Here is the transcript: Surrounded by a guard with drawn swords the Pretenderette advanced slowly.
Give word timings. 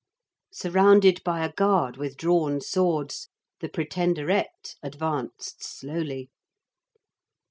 Surrounded 0.51 1.21
by 1.23 1.45
a 1.45 1.53
guard 1.53 1.95
with 1.95 2.17
drawn 2.17 2.59
swords 2.59 3.29
the 3.59 3.69
Pretenderette 3.69 4.73
advanced 4.81 5.61
slowly. 5.63 6.31